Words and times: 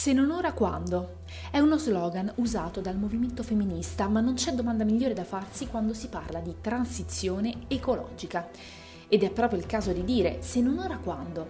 Se 0.00 0.14
non 0.14 0.30
ora 0.30 0.54
quando? 0.54 1.18
È 1.50 1.58
uno 1.58 1.76
slogan 1.76 2.32
usato 2.36 2.80
dal 2.80 2.96
movimento 2.96 3.42
femminista, 3.42 4.08
ma 4.08 4.20
non 4.20 4.32
c'è 4.32 4.52
domanda 4.52 4.82
migliore 4.82 5.12
da 5.12 5.24
farsi 5.24 5.66
quando 5.66 5.92
si 5.92 6.08
parla 6.08 6.40
di 6.40 6.54
transizione 6.60 7.64
ecologica. 7.68 8.48
Ed 9.08 9.24
è 9.24 9.30
proprio 9.30 9.58
il 9.58 9.66
caso 9.66 9.92
di 9.92 10.02
dire, 10.02 10.38
se 10.40 10.60
non 10.60 10.78
ora 10.78 10.96
quando? 10.96 11.48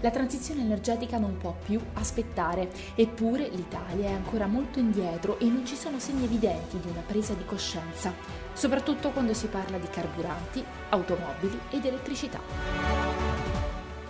La 0.00 0.10
transizione 0.10 0.62
energetica 0.62 1.18
non 1.18 1.36
può 1.36 1.54
più 1.62 1.78
aspettare, 1.92 2.68
eppure 2.96 3.48
l'Italia 3.50 4.08
è 4.08 4.12
ancora 4.12 4.46
molto 4.46 4.80
indietro 4.80 5.38
e 5.38 5.44
non 5.44 5.64
ci 5.64 5.76
sono 5.76 6.00
segni 6.00 6.24
evidenti 6.24 6.80
di 6.80 6.88
una 6.88 7.02
presa 7.06 7.34
di 7.34 7.44
coscienza, 7.44 8.12
soprattutto 8.54 9.10
quando 9.10 9.34
si 9.34 9.46
parla 9.46 9.78
di 9.78 9.88
carburanti, 9.88 10.64
automobili 10.88 11.60
ed 11.70 11.84
elettricità. 11.84 13.03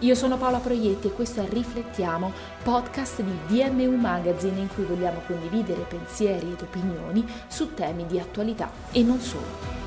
Io 0.00 0.14
sono 0.16 0.36
Paola 0.36 0.58
Proietti 0.58 1.06
e 1.06 1.12
questo 1.12 1.40
è 1.40 1.48
Riflettiamo, 1.48 2.32
podcast 2.64 3.22
di 3.22 3.38
DMU 3.46 3.94
Magazine 3.94 4.60
in 4.60 4.68
cui 4.68 4.84
vogliamo 4.84 5.20
condividere 5.24 5.82
pensieri 5.82 6.50
ed 6.50 6.60
opinioni 6.60 7.24
su 7.46 7.74
temi 7.74 8.04
di 8.04 8.18
attualità 8.18 8.70
e 8.90 9.02
non 9.02 9.20
solo. 9.20 9.82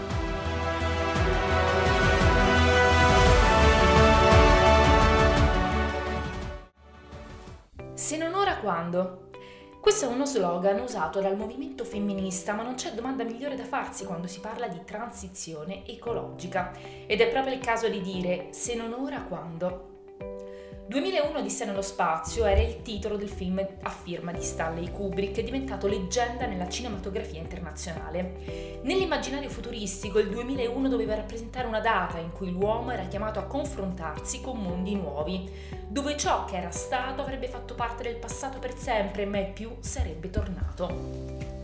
Se 7.94 8.18
non 8.18 8.34
ora 8.34 8.58
quando? 8.58 9.26
Questo 9.82 10.06
è 10.06 10.08
uno 10.08 10.26
slogan 10.26 10.80
usato 10.80 11.20
dal 11.20 11.36
movimento 11.36 11.84
femminista, 11.84 12.54
ma 12.54 12.64
non 12.64 12.76
c'è 12.76 12.94
domanda 12.94 13.24
migliore 13.24 13.56
da 13.56 13.66
farsi 13.66 14.06
quando 14.06 14.28
si 14.28 14.40
parla 14.40 14.68
di 14.68 14.82
transizione 14.86 15.86
ecologica. 15.86 16.72
Ed 17.06 17.20
è 17.20 17.28
proprio 17.28 17.54
il 17.54 17.60
caso 17.60 17.88
di 17.90 18.02
dire 18.02 18.48
se 18.52 18.74
non 18.74 18.94
ora 18.94 19.22
quando? 19.22 19.96
2001 20.88 21.40
Odissea 21.40 21.68
nello 21.68 21.82
spazio 21.82 22.46
era 22.46 22.62
il 22.62 22.82
titolo 22.82 23.18
del 23.18 23.28
film 23.28 23.66
a 23.82 23.90
firma 23.90 24.32
di 24.32 24.42
Stanley 24.42 24.90
Kubrick, 24.90 25.42
diventato 25.42 25.86
leggenda 25.86 26.46
nella 26.46 26.70
cinematografia 26.70 27.42
internazionale. 27.42 28.80
Nell'immaginario 28.84 29.50
futuristico 29.50 30.18
il 30.20 30.30
2001 30.30 30.88
doveva 30.88 31.16
rappresentare 31.16 31.68
una 31.68 31.82
data 31.82 32.20
in 32.20 32.32
cui 32.32 32.52
l'uomo 32.52 32.92
era 32.92 33.04
chiamato 33.08 33.38
a 33.40 33.48
confrontarsi 33.48 34.40
con 34.40 34.62
mondi 34.62 34.96
nuovi, 34.96 35.52
dove 35.86 36.16
ciò 36.16 36.46
che 36.46 36.56
era 36.56 36.72
stato 36.72 37.22
avrebbe 37.22 37.50
fatto 37.50 37.76
parte 37.76 38.04
del 38.04 38.16
passato 38.16 38.60
per 38.60 38.74
sempre, 38.78 39.24
e 39.24 39.26
mai 39.26 39.52
più 39.52 39.76
sarebbe 39.82 40.30
tornato. 40.30 41.57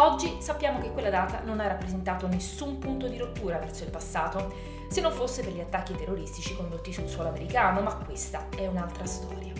Oggi 0.00 0.36
sappiamo 0.38 0.78
che 0.78 0.92
quella 0.92 1.10
data 1.10 1.40
non 1.42 1.58
ha 1.58 1.66
rappresentato 1.66 2.28
nessun 2.28 2.78
punto 2.78 3.08
di 3.08 3.18
rottura 3.18 3.58
verso 3.58 3.82
il 3.82 3.90
passato, 3.90 4.54
se 4.88 5.00
non 5.00 5.10
fosse 5.10 5.42
per 5.42 5.52
gli 5.52 5.58
attacchi 5.58 5.96
terroristici 5.96 6.54
condotti 6.54 6.92
sul 6.92 7.08
suolo 7.08 7.30
americano, 7.30 7.80
ma 7.80 7.96
questa 7.96 8.46
è 8.56 8.68
un'altra 8.68 9.04
storia. 9.06 9.52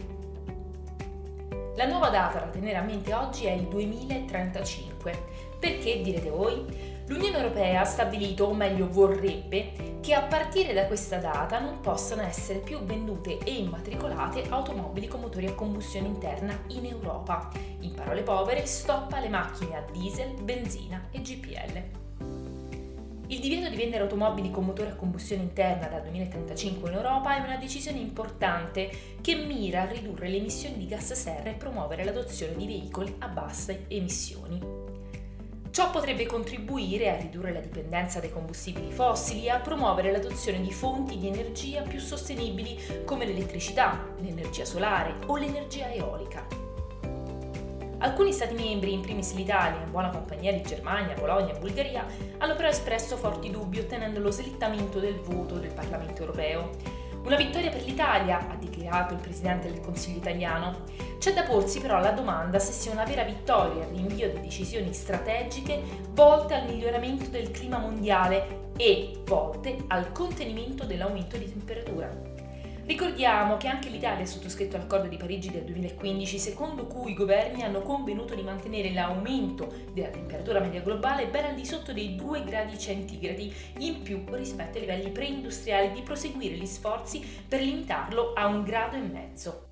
La 1.75 1.87
nuova 1.87 2.09
data 2.11 2.39
da 2.39 2.47
tenere 2.47 2.77
a 2.77 2.83
mente 2.83 3.13
oggi 3.15 3.47
è 3.47 3.51
il 3.51 3.67
2035. 3.67 5.23
Perché, 5.59 6.03
direte 6.03 6.31
voi? 6.31 6.98
L'Unione 7.09 7.39
Europea 7.39 7.81
ha 7.81 7.85
stabilito, 7.85 8.45
o 8.45 8.53
meglio 8.53 8.87
vorrebbe, 8.87 9.99
che 10.01 10.13
a 10.13 10.23
partire 10.23 10.75
da 10.75 10.87
questa 10.87 11.17
data 11.17 11.59
non 11.59 11.81
possano 11.81 12.21
essere 12.21 12.59
più 12.59 12.81
vendute 12.81 13.39
e 13.39 13.55
immatricolate 13.55 14.45
automobili 14.51 15.09
con 15.09 15.21
motori 15.21 15.47
a 15.47 15.55
combustione 15.55 16.07
interna 16.07 16.57
in 16.69 16.85
Europa. 16.85 17.49
In 17.81 17.95
parole 17.95 18.23
povere, 18.23 18.67
stop 18.67 19.11
alle 19.15 19.31
macchine 19.31 19.77
a 19.77 19.85
diesel, 19.91 20.35
benzina 20.43 21.09
e 21.11 21.23
GPL. 21.23 21.83
Il 23.29 23.41
divieto 23.41 23.71
di 23.71 23.77
vendere 23.77 24.03
automobili 24.03 24.51
con 24.51 24.67
motore 24.67 24.91
a 24.91 24.95
combustione 24.95 25.43
interna 25.43 25.87
dal 25.87 26.03
2035 26.03 26.91
in 26.91 26.97
Europa 26.97 27.37
è 27.37 27.41
una 27.41 27.57
decisione 27.57 27.99
importante 27.99 28.91
che 29.23 29.35
mira 29.35 29.83
a 29.83 29.91
ridurre 29.91 30.29
le 30.29 30.37
emissioni 30.37 30.77
di 30.77 30.87
gas 30.87 31.15
serra 31.15 31.49
e 31.49 31.55
promuovere 31.55 32.05
l'adozione 32.05 32.55
di 32.55 32.67
veicoli 32.67 33.15
a 33.19 33.29
basse 33.29 33.87
emissioni. 33.89 34.88
Ciò 35.71 35.91
potrebbe 35.91 36.27
contribuire 36.27 37.11
a 37.11 37.17
ridurre 37.17 37.53
la 37.53 37.61
dipendenza 37.61 38.21
dai 38.21 38.33
combustibili 38.33 38.91
fossili 38.91 39.45
e 39.45 39.51
a 39.51 39.61
promuovere 39.61 40.11
l'adozione 40.11 40.61
di 40.61 40.73
fonti 40.73 41.19
di 41.19 41.29
energia 41.29 41.83
più 41.83 42.01
sostenibili 42.01 43.05
come 43.05 43.27
l'elettricità, 43.27 44.07
l'energia 44.21 44.65
solare 44.65 45.15
o 45.27 45.37
l'energia 45.37 45.93
eolica. 45.93 46.47
Alcuni 48.01 48.33
Stati 48.33 48.55
membri, 48.55 48.93
in 48.93 49.01
primis 49.01 49.35
l'Italia, 49.35 49.83
in 49.83 49.91
buona 49.91 50.11
compagnia 50.11 50.53
di 50.53 50.63
Germania, 50.63 51.15
Polonia 51.15 51.55
e 51.55 51.59
Bulgaria, 51.59 52.07
hanno 52.39 52.55
però 52.55 52.69
espresso 52.69 53.17
forti 53.17 53.51
dubbi 53.51 53.81
ottenendo 53.81 54.21
lo 54.21 54.31
slittamento 54.31 55.01
del 55.01 55.17
voto 55.17 55.57
del 55.59 55.73
Parlamento 55.73 56.21
europeo. 56.23 56.71
Una 57.29 57.37
vittoria 57.37 57.69
per 57.69 57.85
l'Italia, 57.85 58.39
ha 58.39 58.55
dichiarato 58.55 59.13
il 59.13 59.21
Presidente 59.21 59.71
del 59.71 59.83
Consiglio 59.83 60.17
italiano. 60.17 60.85
C'è 61.19 61.35
da 61.35 61.43
porsi 61.43 61.79
però 61.79 62.01
la 62.01 62.13
domanda 62.13 62.59
se 62.59 62.73
sia 62.73 62.91
una 62.91 63.05
vera 63.05 63.23
vittoria 63.23 63.85
il 63.85 63.95
rinvio 63.95 64.31
di 64.31 64.41
decisioni 64.41 64.95
strategiche 64.95 65.83
volte 66.15 66.55
al 66.55 66.65
miglioramento 66.65 67.29
del 67.29 67.51
clima 67.51 67.77
mondiale 67.77 68.71
e 68.79 69.21
volte 69.27 69.77
al 69.89 70.11
contenimento 70.13 70.87
dell'aumento 70.87 71.37
di 71.37 71.53
temperatura. 71.53 72.38
Ricordiamo 72.89 73.59
che 73.59 73.69
anche 73.69 73.91
l'Italia 73.91 74.25
ha 74.25 74.27
sottoscritto 74.27 74.79
l'accordo 74.79 75.09
di 75.09 75.19
Parigi 75.19 75.51
del 75.51 75.65
2015, 75.65 76.39
secondo 76.39 76.87
cui 76.87 77.11
i 77.11 77.15
governi 77.15 77.63
hanno 77.63 77.83
convenuto 77.83 78.35
di 78.35 78.41
mantenere 78.41 78.95
l'aumento 78.95 79.71
della 79.93 80.09
temperatura 80.09 80.59
media 80.59 80.81
globale 80.81 81.27
ben 81.27 81.45
al 81.45 81.55
di 81.55 81.67
sotto 81.67 81.93
dei 81.93 82.17
2 82.17 82.45
gradi 82.45 82.79
centigradi 82.79 83.55
in 83.81 84.01
più 84.01 84.25
rispetto 84.31 84.79
ai 84.79 84.87
livelli 84.87 85.11
preindustriali, 85.11 85.93
di 85.93 86.01
proseguire 86.01 86.55
gli 86.55 86.65
sforzi 86.65 87.23
per 87.47 87.61
limitarlo 87.61 88.33
a 88.33 88.47
un 88.47 88.63
grado 88.63 88.97
e 88.97 89.01
mezzo. 89.01 89.67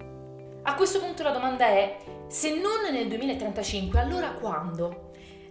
A 0.64 0.74
questo 0.74 1.00
punto 1.00 1.22
la 1.22 1.30
domanda 1.30 1.68
è, 1.68 1.96
se 2.28 2.50
non 2.50 2.92
nel 2.92 3.08
2035, 3.08 3.98
allora 3.98 4.32
quando? 4.32 5.05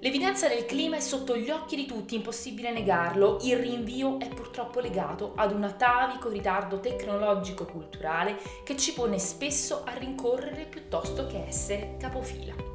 L'evidenza 0.05 0.47
del 0.47 0.65
clima 0.65 0.97
è 0.97 0.99
sotto 0.99 1.35
gli 1.35 1.49
occhi 1.49 1.75
di 1.75 1.87
tutti, 1.87 2.13
impossibile 2.13 2.71
negarlo. 2.71 3.39
Il 3.41 3.57
rinvio 3.57 4.19
è 4.19 4.27
purtroppo 4.27 4.79
legato 4.79 5.33
ad 5.35 5.51
un 5.51 5.63
atavico 5.63 6.29
ritardo 6.29 6.79
tecnologico-culturale 6.79 8.37
che 8.63 8.77
ci 8.77 8.93
pone 8.93 9.17
spesso 9.17 9.81
a 9.83 9.95
rincorrere 9.95 10.65
piuttosto 10.65 11.25
che 11.25 11.43
essere 11.47 11.95
capofila. 11.97 12.74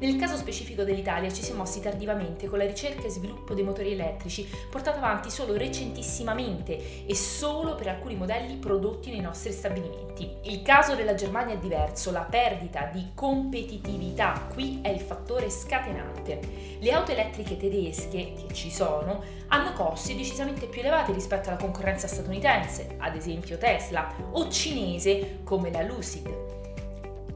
Nel 0.00 0.16
caso 0.16 0.36
specifico 0.36 0.82
dell'Italia 0.82 1.30
ci 1.30 1.42
si 1.42 1.52
è 1.52 1.54
mossi 1.54 1.82
tardivamente 1.82 2.46
con 2.46 2.56
la 2.56 2.64
ricerca 2.64 3.02
e 3.02 3.10
sviluppo 3.10 3.52
dei 3.52 3.64
motori 3.64 3.92
elettrici, 3.92 4.48
portata 4.70 4.96
avanti 4.96 5.28
solo 5.28 5.58
recentissimamente 5.58 7.04
e 7.04 7.14
solo 7.14 7.74
per 7.74 7.88
alcuni 7.88 8.14
modelli 8.14 8.56
prodotti 8.56 9.10
nei 9.10 9.20
nostri 9.20 9.52
stabilimenti. 9.52 10.36
Il 10.44 10.62
caso 10.62 10.94
della 10.94 11.12
Germania 11.12 11.54
è 11.54 11.58
diverso, 11.58 12.12
la 12.12 12.22
perdita 12.22 12.88
di 12.90 13.10
competitività 13.14 14.48
qui 14.50 14.78
è 14.80 14.88
il 14.88 15.00
fattore 15.00 15.50
scatenante. 15.50 16.78
Le 16.78 16.92
auto 16.92 17.12
elettriche 17.12 17.58
tedesche, 17.58 18.32
che 18.32 18.54
ci 18.54 18.70
sono, 18.70 19.22
hanno 19.48 19.74
costi 19.74 20.16
decisamente 20.16 20.64
più 20.64 20.80
elevati 20.80 21.12
rispetto 21.12 21.50
alla 21.50 21.58
concorrenza 21.58 22.06
statunitense, 22.06 22.94
ad 22.96 23.16
esempio 23.16 23.58
Tesla, 23.58 24.14
o 24.30 24.48
cinese 24.48 25.40
come 25.44 25.70
la 25.70 25.82
Lucid. 25.82 26.59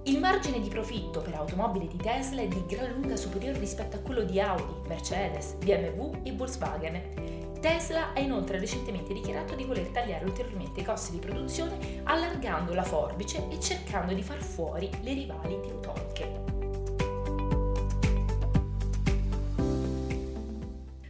Il 0.07 0.21
margine 0.21 0.61
di 0.61 0.69
profitto 0.69 1.23
per 1.23 1.35
automobili 1.35 1.89
di 1.89 1.97
Tesla 1.97 2.43
è 2.43 2.47
di 2.47 2.63
gran 2.67 2.93
lunga 2.93 3.17
superiore 3.17 3.59
rispetto 3.59 3.97
a 3.97 4.01
quello 4.01 4.23
di 4.23 4.39
Audi, 4.39 4.87
Mercedes, 4.87 5.55
BMW 5.55 6.17
e 6.25 6.33
Volkswagen. 6.33 7.55
Tesla 7.59 8.13
ha 8.13 8.21
inoltre 8.21 8.59
recentemente 8.59 9.15
dichiarato 9.15 9.55
di 9.55 9.65
voler 9.65 9.87
tagliare 9.87 10.27
ulteriormente 10.27 10.81
i 10.81 10.85
costi 10.85 11.13
di 11.13 11.21
produzione 11.21 12.03
allargando 12.03 12.75
la 12.75 12.83
forbice 12.83 13.49
e 13.49 13.59
cercando 13.59 14.13
di 14.13 14.23
far 14.23 14.43
fuori 14.43 14.91
le 15.01 15.15
rivali 15.15 15.59
teutoniche. 15.63 16.43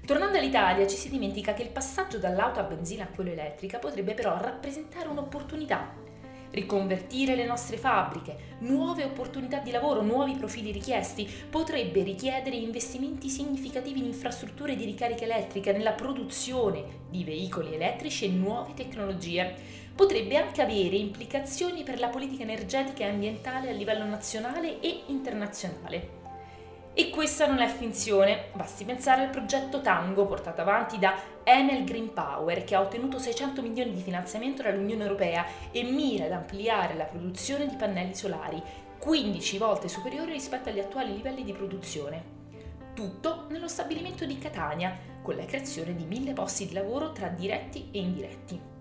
Tornando 0.06 0.38
all'Italia 0.38 0.86
ci 0.86 0.96
si 0.96 1.10
dimentica 1.10 1.52
che 1.52 1.62
il 1.62 1.70
passaggio 1.70 2.18
dall'auto 2.18 2.60
a 2.60 2.62
benzina 2.62 3.02
a 3.02 3.08
quello 3.08 3.32
elettrica 3.32 3.80
potrebbe 3.80 4.14
però 4.14 4.38
rappresentare 4.40 5.08
un'opportunità 5.08 6.04
riconvertire 6.54 7.34
le 7.34 7.44
nostre 7.44 7.76
fabbriche, 7.76 8.56
nuove 8.60 9.04
opportunità 9.04 9.58
di 9.58 9.70
lavoro, 9.70 10.02
nuovi 10.02 10.34
profili 10.34 10.72
richiesti, 10.72 11.28
potrebbe 11.50 12.02
richiedere 12.02 12.56
investimenti 12.56 13.28
significativi 13.28 13.98
in 13.98 14.06
infrastrutture 14.06 14.76
di 14.76 14.84
ricarica 14.84 15.24
elettrica, 15.24 15.72
nella 15.72 15.92
produzione 15.92 17.02
di 17.10 17.24
veicoli 17.24 17.74
elettrici 17.74 18.24
e 18.24 18.28
nuove 18.28 18.74
tecnologie. 18.74 19.82
Potrebbe 19.94 20.36
anche 20.36 20.62
avere 20.62 20.96
implicazioni 20.96 21.82
per 21.82 21.98
la 21.98 22.08
politica 22.08 22.42
energetica 22.42 23.04
e 23.04 23.10
ambientale 23.10 23.68
a 23.68 23.72
livello 23.72 24.04
nazionale 24.04 24.80
e 24.80 25.02
internazionale. 25.06 26.23
E 26.96 27.10
questa 27.10 27.48
non 27.48 27.58
è 27.58 27.66
finzione, 27.66 28.50
basti 28.52 28.84
pensare 28.84 29.22
al 29.22 29.30
progetto 29.30 29.80
Tango 29.80 30.26
portato 30.26 30.60
avanti 30.60 30.96
da 30.96 31.16
Enel 31.42 31.82
Green 31.82 32.12
Power 32.12 32.62
che 32.62 32.76
ha 32.76 32.80
ottenuto 32.80 33.18
600 33.18 33.62
milioni 33.62 33.92
di 33.92 34.00
finanziamento 34.00 34.62
dall'Unione 34.62 35.02
Europea 35.02 35.44
e 35.72 35.82
mira 35.82 36.26
ad 36.26 36.30
ampliare 36.30 36.94
la 36.94 37.06
produzione 37.06 37.66
di 37.66 37.74
pannelli 37.74 38.14
solari, 38.14 38.62
15 38.96 39.58
volte 39.58 39.88
superiore 39.88 40.30
rispetto 40.30 40.68
agli 40.68 40.78
attuali 40.78 41.14
livelli 41.14 41.42
di 41.42 41.52
produzione. 41.52 42.22
Tutto 42.94 43.46
nello 43.48 43.66
stabilimento 43.66 44.24
di 44.24 44.38
Catania, 44.38 44.96
con 45.20 45.34
la 45.34 45.46
creazione 45.46 45.96
di 45.96 46.04
mille 46.04 46.32
posti 46.32 46.68
di 46.68 46.74
lavoro 46.74 47.10
tra 47.10 47.26
diretti 47.26 47.88
e 47.90 47.98
indiretti. 47.98 48.73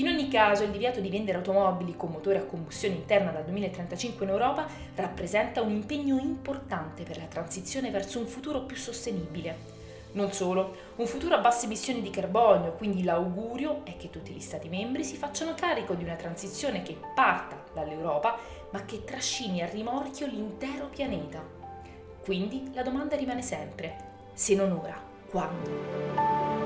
In 0.00 0.08
ogni 0.08 0.28
caso, 0.28 0.64
il 0.64 0.70
divieto 0.70 0.98
di 0.98 1.10
vendere 1.10 1.36
automobili 1.36 1.94
con 1.94 2.10
motore 2.10 2.38
a 2.38 2.44
combustione 2.44 2.94
interna 2.94 3.32
dal 3.32 3.44
2035 3.44 4.24
in 4.24 4.30
Europa 4.30 4.66
rappresenta 4.94 5.60
un 5.60 5.72
impegno 5.72 6.18
importante 6.18 7.02
per 7.02 7.18
la 7.18 7.26
transizione 7.26 7.90
verso 7.90 8.18
un 8.18 8.26
futuro 8.26 8.62
più 8.62 8.76
sostenibile. 8.76 9.78
Non 10.12 10.32
solo, 10.32 10.74
un 10.96 11.06
futuro 11.06 11.34
a 11.34 11.40
basse 11.40 11.66
emissioni 11.66 12.00
di 12.00 12.08
carbonio, 12.08 12.72
quindi 12.72 13.02
l'augurio 13.02 13.84
è 13.84 13.98
che 13.98 14.08
tutti 14.08 14.32
gli 14.32 14.40
Stati 14.40 14.70
membri 14.70 15.04
si 15.04 15.16
facciano 15.16 15.52
carico 15.54 15.92
di 15.92 16.04
una 16.04 16.16
transizione 16.16 16.80
che 16.80 16.96
parta 17.14 17.62
dall'Europa, 17.74 18.38
ma 18.70 18.86
che 18.86 19.04
trascini 19.04 19.60
a 19.60 19.68
rimorchio 19.68 20.26
l'intero 20.26 20.86
pianeta. 20.86 21.44
Quindi 22.24 22.70
la 22.72 22.82
domanda 22.82 23.16
rimane 23.16 23.42
sempre, 23.42 23.96
se 24.32 24.54
non 24.54 24.72
ora, 24.72 24.98
quando? 25.28 26.59